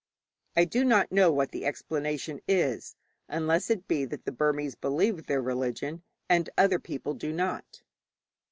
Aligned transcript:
I 0.55 0.65
do 0.65 0.83
not 0.83 1.11
know 1.11 1.31
what 1.31 1.51
the 1.51 1.63
explanation 1.67 2.41
is, 2.47 2.95
unless 3.29 3.69
it 3.69 3.87
be 3.87 4.03
that 4.05 4.25
the 4.25 4.31
Burmese 4.31 4.73
believe 4.73 5.27
their 5.27 5.43
religion 5.43 6.01
and 6.27 6.49
other 6.57 6.79
people 6.79 7.13
do 7.13 7.31
not. 7.31 7.83